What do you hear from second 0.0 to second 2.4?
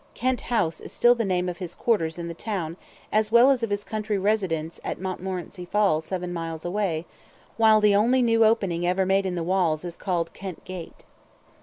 Kent House is still the name of his quarters in the